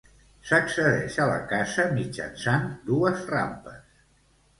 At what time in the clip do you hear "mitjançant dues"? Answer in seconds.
1.97-3.21